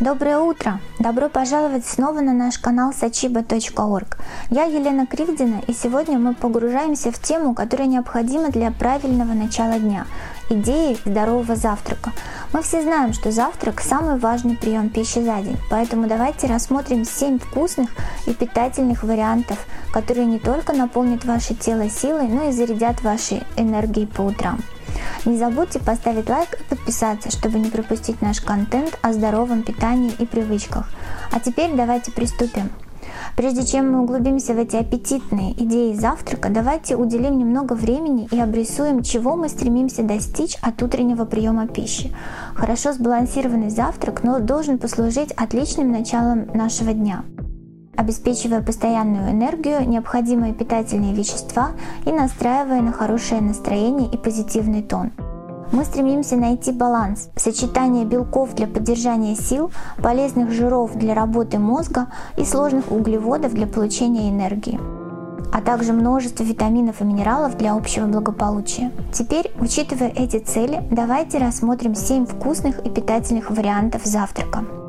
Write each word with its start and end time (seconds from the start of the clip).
Доброе 0.00 0.38
утро! 0.38 0.80
Добро 0.98 1.28
пожаловать 1.28 1.84
снова 1.84 2.22
на 2.22 2.32
наш 2.32 2.56
канал 2.58 2.92
sachiba.org. 2.98 4.16
Я 4.48 4.64
Елена 4.64 5.06
Кривдина, 5.06 5.60
и 5.66 5.74
сегодня 5.74 6.18
мы 6.18 6.32
погружаемся 6.32 7.12
в 7.12 7.18
тему, 7.20 7.54
которая 7.54 7.86
необходима 7.86 8.48
для 8.48 8.70
правильного 8.70 9.34
начала 9.34 9.78
дня– 9.78 10.06
идеи 10.48 10.96
здорового 11.04 11.54
завтрака. 11.54 12.12
Мы 12.54 12.62
все 12.62 12.80
знаем, 12.80 13.12
что 13.12 13.30
завтрак– 13.30 13.80
самый 13.82 14.16
важный 14.16 14.56
прием 14.56 14.88
пищи 14.88 15.18
за 15.18 15.42
день, 15.42 15.58
поэтому 15.68 16.08
давайте 16.08 16.46
рассмотрим 16.46 17.04
7 17.04 17.38
вкусных 17.38 17.90
и 18.26 18.32
питательных 18.32 19.02
вариантов, 19.02 19.58
которые 19.92 20.24
не 20.24 20.38
только 20.38 20.72
наполнят 20.72 21.26
ваше 21.26 21.54
тело 21.54 21.90
силой, 21.90 22.26
но 22.26 22.48
и 22.48 22.52
зарядят 22.52 23.02
вашей 23.02 23.42
энергией 23.58 24.06
по 24.06 24.22
утрам. 24.22 24.60
Не 25.26 25.36
забудьте 25.36 25.78
поставить 25.78 26.28
лайк 26.28 26.48
и 26.58 26.64
подписаться, 26.64 27.30
чтобы 27.30 27.58
не 27.58 27.70
пропустить 27.70 28.22
наш 28.22 28.40
контент 28.40 28.98
о 29.02 29.12
здоровом 29.12 29.62
питании 29.62 30.12
и 30.18 30.24
привычках. 30.24 30.88
А 31.30 31.40
теперь 31.40 31.74
давайте 31.74 32.10
приступим. 32.10 32.70
Прежде 33.36 33.64
чем 33.66 33.92
мы 33.92 34.02
углубимся 34.02 34.54
в 34.54 34.58
эти 34.58 34.76
аппетитные 34.76 35.52
идеи 35.52 35.94
завтрака, 35.94 36.48
давайте 36.48 36.96
уделим 36.96 37.38
немного 37.38 37.74
времени 37.74 38.28
и 38.30 38.40
обрисуем, 38.40 39.02
чего 39.02 39.36
мы 39.36 39.48
стремимся 39.48 40.02
достичь 40.02 40.56
от 40.62 40.82
утреннего 40.82 41.24
приема 41.24 41.66
пищи. 41.66 42.14
Хорошо 42.54 42.92
сбалансированный 42.92 43.70
завтрак 43.70 44.22
но 44.22 44.38
должен 44.38 44.78
послужить 44.78 45.32
отличным 45.32 45.92
началом 45.92 46.48
нашего 46.54 46.92
дня 46.92 47.24
обеспечивая 48.00 48.62
постоянную 48.62 49.30
энергию, 49.30 49.86
необходимые 49.86 50.54
питательные 50.54 51.14
вещества 51.14 51.72
и 52.06 52.12
настраивая 52.12 52.80
на 52.80 52.92
хорошее 52.92 53.42
настроение 53.42 54.08
и 54.10 54.16
позитивный 54.16 54.82
тон. 54.82 55.12
Мы 55.70 55.84
стремимся 55.84 56.36
найти 56.36 56.72
баланс, 56.72 57.28
сочетание 57.36 58.06
белков 58.06 58.54
для 58.54 58.66
поддержания 58.66 59.36
сил, 59.36 59.70
полезных 60.02 60.50
жиров 60.50 60.96
для 60.96 61.14
работы 61.14 61.58
мозга 61.58 62.06
и 62.38 62.44
сложных 62.44 62.90
углеводов 62.90 63.52
для 63.52 63.66
получения 63.66 64.30
энергии 64.30 64.80
а 65.52 65.60
также 65.62 65.92
множество 65.92 66.44
витаминов 66.44 67.00
и 67.00 67.04
минералов 67.04 67.56
для 67.56 67.74
общего 67.74 68.06
благополучия. 68.06 68.92
Теперь, 69.12 69.50
учитывая 69.58 70.08
эти 70.08 70.38
цели, 70.38 70.80
давайте 70.92 71.38
рассмотрим 71.38 71.96
7 71.96 72.24
вкусных 72.24 72.78
и 72.86 72.88
питательных 72.88 73.50
вариантов 73.50 74.02
завтрака. 74.04 74.79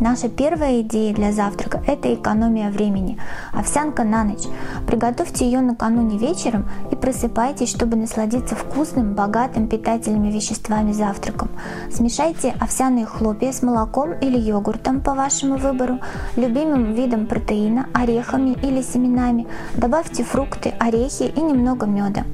Наша 0.00 0.28
первая 0.28 0.82
идея 0.82 1.14
для 1.14 1.32
завтрака– 1.32 1.82
это 1.86 2.12
экономия 2.12 2.70
времени. 2.70 3.18
Овсянка 3.52 4.04
на 4.04 4.24
ночь. 4.24 4.44
Приготовьте 4.86 5.46
ее 5.46 5.62
накануне 5.62 6.18
вечером 6.18 6.68
и 6.90 6.96
просыпайтесь, 6.96 7.70
чтобы 7.70 7.96
насладиться 7.96 8.54
вкусным, 8.54 9.14
богатым 9.14 9.68
питательными 9.68 10.30
веществами 10.30 10.92
завтраком. 10.92 11.48
Смешайте 11.90 12.54
овсяные 12.60 13.06
хлопья 13.06 13.52
с 13.52 13.62
молоком 13.62 14.12
или 14.20 14.38
йогуртом 14.38 15.00
по 15.00 15.14
вашему 15.14 15.56
выбору, 15.56 15.98
любимым 16.36 16.92
видом 16.92 17.26
протеина, 17.26 17.86
орехами 17.94 18.50
или 18.62 18.82
семенами. 18.82 19.46
Добавьте 19.76 20.24
фрукты, 20.24 20.74
орехи 20.78 21.22
и 21.22 21.40
немного 21.40 21.86
меда. 21.86 22.24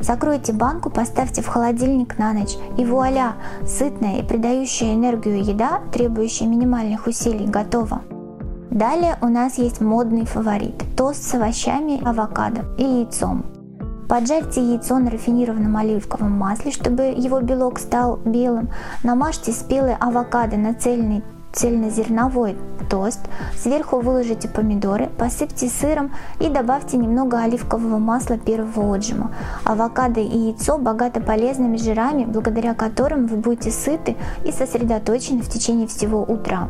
Закройте 0.00 0.52
банку, 0.52 0.90
поставьте 0.90 1.40
в 1.40 1.46
холодильник 1.46 2.18
на 2.18 2.32
ночь 2.32 2.56
и 2.76 2.84
вуаля! 2.84 3.34
Сытная 3.64 4.18
и 4.18 4.22
придающая 4.24 4.94
энергию 4.94 5.44
еда, 5.44 5.80
требующая 5.92 6.48
минимальных 6.48 7.06
усилий, 7.06 7.11
готова. 7.46 8.02
Далее 8.70 9.16
у 9.20 9.26
нас 9.26 9.58
есть 9.58 9.80
модный 9.80 10.24
фаворит– 10.24 10.82
тост 10.96 11.22
с 11.22 11.34
овощами, 11.34 12.02
авокадо 12.02 12.64
и 12.78 12.84
яйцом. 12.84 13.44
Поджарьте 14.08 14.62
яйцо 14.62 14.98
на 14.98 15.10
рафинированном 15.10 15.76
оливковом 15.76 16.32
масле, 16.32 16.70
чтобы 16.70 17.02
его 17.02 17.40
белок 17.40 17.78
стал 17.78 18.18
белым. 18.24 18.70
Намажьте 19.02 19.52
спелые 19.52 19.96
авокадо 19.96 20.56
на 20.56 20.74
цельный 20.74 21.22
цельнозерновой 21.52 22.56
тост, 22.88 23.20
сверху 23.56 24.00
выложите 24.00 24.48
помидоры, 24.48 25.08
посыпьте 25.18 25.68
сыром 25.68 26.12
и 26.40 26.48
добавьте 26.48 26.96
немного 26.96 27.42
оливкового 27.42 27.98
масла 27.98 28.38
первого 28.38 28.94
отжима. 28.94 29.34
Авокадо 29.64 30.20
и 30.20 30.36
яйцо 30.36 30.78
богаты 30.78 31.20
полезными 31.20 31.76
жирами, 31.76 32.24
благодаря 32.24 32.74
которым 32.74 33.26
вы 33.26 33.36
будете 33.36 33.70
сыты 33.70 34.16
и 34.44 34.52
сосредоточены 34.52 35.42
в 35.42 35.48
течение 35.48 35.86
всего 35.86 36.22
утра. 36.22 36.68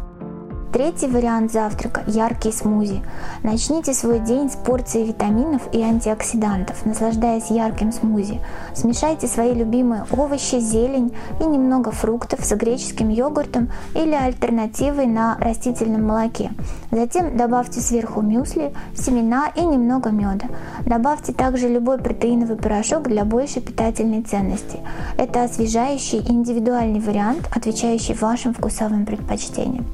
Третий 0.72 1.06
вариант 1.06 1.52
завтрака– 1.52 2.02
яркий 2.06 2.50
смузи. 2.50 3.02
Начните 3.42 3.92
свой 3.92 4.20
день 4.20 4.50
с 4.50 4.56
порции 4.56 5.04
витаминов 5.04 5.60
и 5.70 5.82
антиоксидантов, 5.82 6.86
наслаждаясь 6.86 7.50
ярким 7.50 7.92
смузи. 7.92 8.40
Смешайте 8.74 9.26
свои 9.26 9.52
любимые 9.52 10.06
овощи, 10.10 10.60
зелень 10.60 11.12
и 11.40 11.44
немного 11.44 11.90
фруктов 11.90 12.42
с 12.42 12.56
греческим 12.56 13.10
йогуртом 13.10 13.70
или 13.94 14.14
альтернативой 14.14 15.04
на 15.04 15.36
растительном 15.38 16.06
молоке. 16.06 16.52
Затем 16.90 17.36
добавьте 17.36 17.80
сверху 17.80 18.22
мюсли, 18.22 18.72
семена 18.96 19.52
и 19.54 19.60
немного 19.60 20.08
меда. 20.08 20.46
Добавьте 20.86 21.34
также 21.34 21.68
любой 21.68 21.98
протеиновый 21.98 22.56
порошок 22.56 23.02
для 23.08 23.26
большей 23.26 23.60
питательной 23.60 24.22
ценности. 24.22 24.80
Это 25.18 25.44
освежающий 25.44 26.20
индивидуальный 26.26 27.00
вариант, 27.00 27.46
отвечающий 27.54 28.14
вашим 28.14 28.54
вкусовым 28.54 29.04
предпочтениям. 29.04 29.84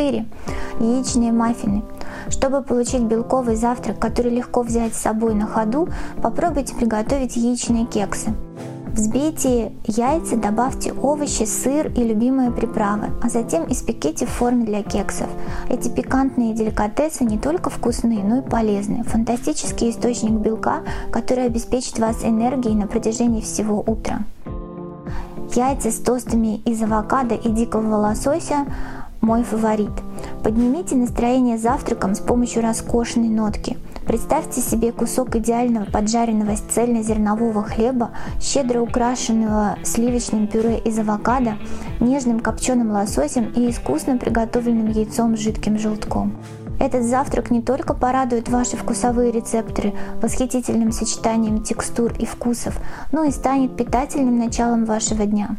4. 0.00 0.24
Яичные 0.80 1.30
маффины. 1.30 1.82
Чтобы 2.30 2.62
получить 2.62 3.02
белковый 3.02 3.56
завтрак, 3.56 3.98
который 3.98 4.32
легко 4.32 4.62
взять 4.62 4.94
с 4.94 5.00
собой 5.00 5.34
на 5.34 5.46
ходу, 5.46 5.90
попробуйте 6.22 6.74
приготовить 6.74 7.36
яичные 7.36 7.84
кексы. 7.84 8.32
Взбейте 8.94 9.72
яйца, 9.84 10.36
добавьте 10.36 10.94
овощи, 10.94 11.44
сыр 11.44 11.88
и 11.88 12.02
любимые 12.02 12.50
приправы, 12.50 13.10
а 13.22 13.28
затем 13.28 13.70
испеките 13.70 14.24
в 14.24 14.30
форме 14.30 14.64
для 14.64 14.82
кексов. 14.82 15.28
Эти 15.68 15.88
пикантные 15.88 16.54
деликатесы 16.54 17.24
не 17.24 17.38
только 17.38 17.68
вкусные, 17.68 18.24
но 18.24 18.38
и 18.38 18.42
полезные. 18.42 19.04
Фантастический 19.04 19.90
источник 19.90 20.32
белка, 20.32 20.80
который 21.12 21.44
обеспечит 21.44 21.98
вас 21.98 22.24
энергией 22.24 22.74
на 22.74 22.86
протяжении 22.86 23.42
всего 23.42 23.80
утра. 23.80 24.20
Яйца 25.54 25.90
с 25.90 25.98
тостами 25.98 26.58
из 26.64 26.82
авокадо 26.82 27.34
и 27.34 27.50
дикого 27.50 27.96
лосося 27.96 28.66
мой 29.30 29.44
фаворит. 29.44 29.92
Поднимите 30.42 30.96
настроение 30.96 31.56
завтраком 31.56 32.16
с 32.16 32.18
помощью 32.18 32.62
роскошной 32.62 33.28
нотки. 33.28 33.78
Представьте 34.04 34.60
себе 34.60 34.90
кусок 34.90 35.36
идеального 35.36 35.84
поджаренного 35.84 36.56
цельнозернового 36.56 37.62
хлеба, 37.62 38.10
щедро 38.40 38.80
украшенного 38.80 39.76
сливочным 39.84 40.48
пюре 40.48 40.78
из 40.78 40.98
авокадо, 40.98 41.58
нежным 42.00 42.40
копченым 42.40 42.90
лососем 42.90 43.52
и 43.54 43.70
искусно 43.70 44.16
приготовленным 44.16 44.88
яйцом 44.88 45.36
с 45.36 45.40
жидким 45.40 45.78
желтком. 45.78 46.32
Этот 46.80 47.04
завтрак 47.04 47.50
не 47.50 47.60
только 47.60 47.94
порадует 47.94 48.48
ваши 48.48 48.76
вкусовые 48.76 49.30
рецепторы 49.30 49.92
восхитительным 50.20 50.90
сочетанием 50.90 51.62
текстур 51.62 52.12
и 52.18 52.24
вкусов, 52.24 52.80
но 53.12 53.22
и 53.24 53.30
станет 53.30 53.76
питательным 53.76 54.38
началом 54.38 54.86
вашего 54.86 55.24
дня. 55.24 55.56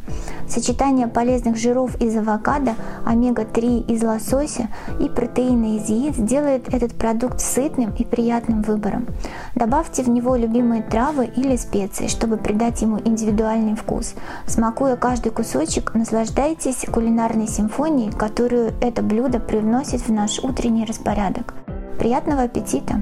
Сочетание 0.51 1.07
полезных 1.07 1.55
жиров 1.55 1.95
из 2.01 2.13
авокадо, 2.17 2.75
омега-3 3.05 3.87
из 3.87 4.03
лосося 4.03 4.67
и 4.99 5.07
протеина 5.07 5.77
из 5.77 5.87
яиц 5.87 6.15
делает 6.17 6.73
этот 6.73 6.93
продукт 6.93 7.39
сытным 7.39 7.95
и 7.97 8.03
приятным 8.03 8.61
выбором. 8.61 9.07
Добавьте 9.55 10.03
в 10.03 10.09
него 10.09 10.35
любимые 10.35 10.83
травы 10.83 11.31
или 11.37 11.55
специи, 11.55 12.07
чтобы 12.07 12.35
придать 12.35 12.81
ему 12.81 12.99
индивидуальный 12.99 13.77
вкус. 13.77 14.13
Смакуя 14.45 14.97
каждый 14.97 15.31
кусочек, 15.31 15.93
наслаждайтесь 15.93 16.85
кулинарной 16.91 17.47
симфонией, 17.47 18.11
которую 18.11 18.73
это 18.81 19.01
блюдо 19.01 19.39
привносит 19.39 20.01
в 20.01 20.11
наш 20.11 20.39
утренний 20.39 20.83
распорядок. 20.83 21.53
Приятного 21.97 22.41
аппетита! 22.41 23.01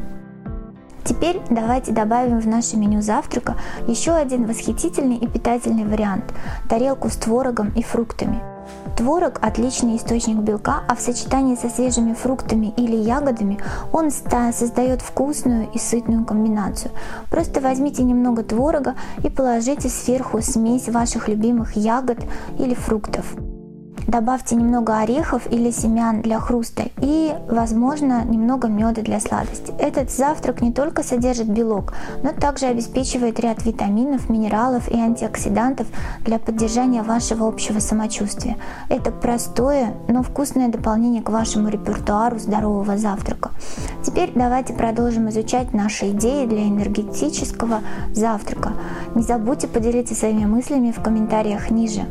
Теперь 1.09 1.41
давайте 1.49 1.91
добавим 1.91 2.39
в 2.39 2.45
наше 2.45 2.77
меню 2.77 3.01
завтрака 3.01 3.55
еще 3.87 4.11
один 4.11 4.45
восхитительный 4.45 5.15
и 5.15 5.25
питательный 5.25 5.83
вариант– 5.83 6.25
тарелку 6.69 7.09
с 7.09 7.15
творогом 7.15 7.71
и 7.75 7.81
фруктами. 7.81 8.43
Творог– 8.95 9.39
отличный 9.41 9.97
источник 9.97 10.37
белка, 10.37 10.83
а 10.87 10.95
в 10.95 11.01
сочетании 11.01 11.55
со 11.55 11.67
свежими 11.67 12.13
фруктами 12.13 12.75
или 12.77 12.95
ягодами 12.95 13.57
он 13.91 14.11
создает 14.11 15.01
вкусную 15.01 15.71
и 15.73 15.79
сытную 15.79 16.25
комбинацию. 16.25 16.91
Просто 17.31 17.59
возьмите 17.59 18.03
немного 18.03 18.43
творога 18.43 18.93
и 19.23 19.31
положите 19.31 19.89
сверху 19.89 20.43
смесь 20.43 20.89
ваших 20.89 21.27
любимых 21.27 21.75
ягод 21.75 22.19
или 22.59 22.75
фруктов. 22.75 23.25
Добавьте 24.09 24.55
немного 24.55 24.97
орехов 24.97 25.43
или 25.51 25.69
семян 25.69 26.23
для 26.23 26.39
хруста 26.39 26.85
и, 26.99 27.31
возможно, 27.47 28.25
немного 28.25 28.67
меда 28.67 29.03
для 29.03 29.19
сладости. 29.19 29.71
Этот 29.77 30.09
завтрак 30.09 30.63
не 30.63 30.73
только 30.73 31.03
содержит 31.03 31.47
белок, 31.47 31.93
но 32.23 32.31
также 32.31 32.65
обеспечивает 32.65 33.39
ряд 33.39 33.63
витаминов, 33.63 34.27
минералов 34.27 34.89
и 34.89 34.95
антиоксидантов 34.95 35.85
для 36.25 36.39
поддержания 36.39 37.03
вашего 37.03 37.47
общего 37.47 37.77
самочувствия. 37.77 38.57
Это 38.89 39.11
простое, 39.11 39.93
но 40.07 40.23
вкусное 40.23 40.69
дополнение 40.69 41.21
к 41.21 41.29
вашему 41.29 41.69
репертуару 41.69 42.39
здорового 42.39 42.97
завтрака. 42.97 43.51
Теперь 44.03 44.31
давайте 44.33 44.73
продолжим 44.73 45.29
изучать 45.29 45.71
наши 45.71 46.09
идеи 46.09 46.47
для 46.47 46.63
энергетического 46.67 47.81
завтрака. 48.13 48.71
Не 49.13 49.21
забудьте 49.21 49.67
поделиться 49.67 50.15
своими 50.15 50.45
мыслями 50.45 50.91
в 50.91 50.99
комментариях 50.99 51.69
ниже. 51.69 52.07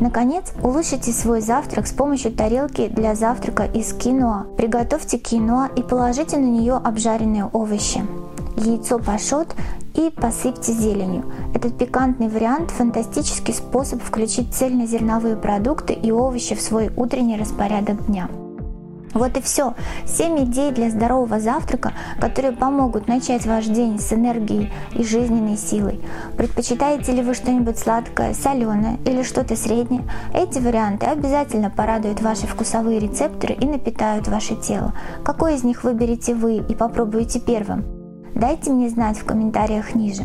Наконец, 0.00 0.52
улучшите 0.62 1.12
свой 1.12 1.40
завтрак 1.40 1.86
с 1.86 1.92
помощью 1.92 2.32
тарелки 2.32 2.88
для 2.88 3.14
завтрака 3.14 3.64
из 3.64 3.92
киноа. 3.92 4.46
Приготовьте 4.56 5.18
киноа 5.18 5.68
и 5.76 5.82
положите 5.82 6.38
на 6.38 6.46
нее 6.46 6.74
обжаренные 6.74 7.44
овощи 7.52 8.02
яйцо 8.60 8.98
пашот 8.98 9.54
и 9.94 10.10
посыпьте 10.10 10.72
зеленью. 10.72 11.24
Этот 11.54 11.76
пикантный 11.78 12.28
вариант– 12.28 12.70
фантастический 12.76 13.54
способ 13.54 14.02
включить 14.02 14.54
цельнозерновые 14.54 15.36
продукты 15.36 15.92
и 15.92 16.10
овощи 16.10 16.54
в 16.54 16.60
свой 16.60 16.90
утренний 16.96 17.36
распорядок 17.36 18.06
дня. 18.06 18.28
Вот 19.12 19.36
и 19.36 19.40
все. 19.40 19.74
Семь 20.06 20.44
идей 20.44 20.70
для 20.70 20.90
здорового 20.90 21.40
завтрака, 21.40 21.92
которые 22.20 22.52
помогут 22.52 23.08
начать 23.08 23.44
ваш 23.46 23.66
день 23.66 23.98
с 23.98 24.12
энергией 24.12 24.72
и 24.94 25.04
жизненной 25.04 25.56
силой. 25.56 26.00
Предпочитаете 26.36 27.12
ли 27.12 27.22
вы 27.22 27.34
что-нибудь 27.34 27.78
сладкое, 27.78 28.34
соленое 28.34 28.98
или 29.04 29.22
что-то 29.22 29.56
среднее? 29.56 30.02
Эти 30.32 30.58
варианты 30.58 31.06
обязательно 31.06 31.70
порадуют 31.70 32.20
ваши 32.20 32.46
вкусовые 32.46 33.00
рецепторы 33.00 33.54
и 33.54 33.66
напитают 33.66 34.28
ваше 34.28 34.54
тело. 34.56 34.94
Какой 35.24 35.56
из 35.56 35.64
них 35.64 35.82
выберете 35.82 36.34
вы 36.34 36.58
и 36.58 36.74
попробуете 36.74 37.40
первым? 37.40 37.84
Дайте 38.34 38.70
мне 38.70 38.88
знать 38.88 39.18
в 39.18 39.24
комментариях 39.24 39.94
ниже. 39.94 40.22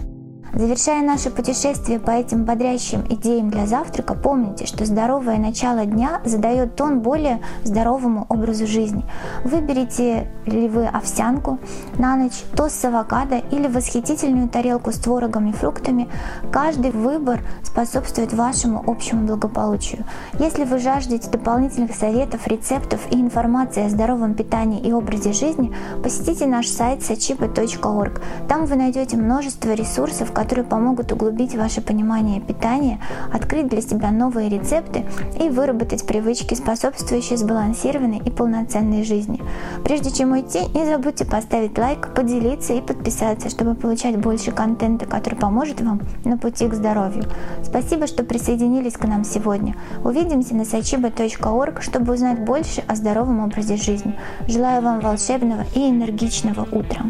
Завершая 0.55 1.01
наше 1.01 1.31
путешествие 1.31 1.99
по 1.99 2.11
этим 2.11 2.45
бодрящим 2.45 3.03
идеям 3.09 3.49
для 3.49 3.65
завтрака, 3.65 4.13
помните, 4.13 4.65
что 4.65 4.85
здоровое 4.85 5.37
начало 5.37 5.85
дня 5.85 6.21
задает 6.23 6.77
тон 6.77 7.01
более 7.01 7.41
здоровому 7.65 8.25
образу 8.29 8.65
жизни. 8.65 9.03
Выберите 9.43 10.31
ли 10.45 10.69
вы 10.69 10.85
овсянку 10.85 11.59
на 11.97 12.15
ночь, 12.15 12.41
тост 12.55 12.79
с 12.79 12.85
авокадо 12.85 13.39
или 13.51 13.67
восхитительную 13.67 14.47
тарелку 14.47 14.93
с 14.93 14.95
творогом 14.95 15.49
и 15.49 15.51
фруктами, 15.51 16.07
каждый 16.53 16.91
выбор 16.91 17.41
способствует 17.61 18.31
вашему 18.31 18.81
общему 18.87 19.27
благополучию. 19.27 20.05
Если 20.39 20.63
вы 20.63 20.79
жаждете 20.79 21.29
дополнительных 21.29 21.93
советов, 21.93 22.47
рецептов 22.47 23.01
и 23.11 23.15
информации 23.19 23.83
о 23.83 23.89
здоровом 23.89 24.35
питании 24.35 24.79
и 24.79 24.93
образе 24.93 25.33
жизни, 25.33 25.75
посетите 26.01 26.45
наш 26.45 26.69
сайт 26.69 27.01
sachiba.org. 27.01 28.21
Там 28.47 28.65
вы 28.65 28.77
найдете 28.77 29.17
множество 29.17 29.73
ресурсов, 29.73 30.31
которые 30.45 30.63
помогут 30.63 31.11
углубить 31.11 31.55
ваше 31.55 31.81
понимание 31.81 32.39
питания, 32.39 32.99
открыть 33.33 33.67
для 33.67 33.81
себя 33.81 34.11
новые 34.11 34.47
рецепты 34.47 35.03
и 35.41 35.49
выработать 35.49 36.05
привычки, 36.05 36.53
способствующие 36.53 37.39
сбалансированной 37.39 38.19
и 38.19 38.29
полноценной 38.29 39.03
жизни. 39.03 39.41
Прежде 39.83 40.11
чем 40.11 40.33
уйти, 40.33 40.59
не 40.75 40.85
забудьте 40.85 41.25
поставить 41.25 41.75
лайк, 41.79 42.13
поделиться 42.13 42.73
и 42.73 42.81
подписаться, 42.81 43.49
чтобы 43.49 43.73
получать 43.73 44.17
больше 44.17 44.51
контента, 44.51 45.07
который 45.07 45.33
поможет 45.33 45.81
вам 45.81 46.01
на 46.25 46.37
пути 46.37 46.67
к 46.67 46.75
здоровью. 46.75 47.23
Спасибо, 47.63 48.05
что 48.05 48.23
присоединились 48.23 48.93
к 48.93 49.05
нам 49.05 49.23
сегодня. 49.23 49.75
Увидимся 50.03 50.53
на 50.53 50.61
sachiba.org, 50.61 51.81
чтобы 51.81 52.13
узнать 52.13 52.45
больше 52.45 52.83
о 52.87 52.95
здоровом 52.95 53.39
образе 53.43 53.77
жизни. 53.77 54.13
Желаю 54.47 54.83
вам 54.83 54.99
волшебного 54.99 55.63
и 55.73 55.89
энергичного 55.89 56.67
утра. 56.71 57.05